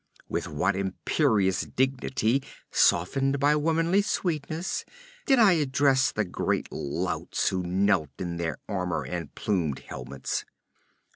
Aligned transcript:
With 0.27 0.47
what 0.47 0.75
imperious 0.75 1.61
dignity, 1.61 2.41
softened 2.71 3.39
by 3.39 3.55
womanly 3.55 4.01
sweetness, 4.01 4.83
did 5.27 5.37
I 5.37 5.51
address 5.51 6.11
the 6.11 6.25
great 6.25 6.71
louts 6.71 7.49
who 7.49 7.61
knelt 7.61 8.09
in 8.17 8.37
their 8.37 8.57
armor 8.67 9.03
and 9.05 9.35
plumed 9.35 9.77
helmets!' 9.87 10.43